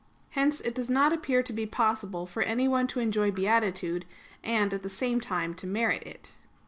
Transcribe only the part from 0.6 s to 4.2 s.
it does not appear to be possible for anyone to enjoy beatitude,